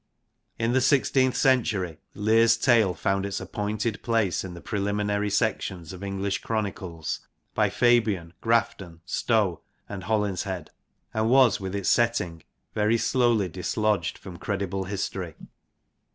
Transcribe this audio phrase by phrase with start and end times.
[0.57, 6.01] In the sixteenth century Lear's tale found its appointed place in the preliminary sections of
[6.03, 7.19] English chronicles
[7.53, 10.69] by Fabyan, Grafton, Stow and Holinshed,
[11.13, 12.41] and was, with its setting,
[12.73, 15.35] very slowly dislodged from credible history.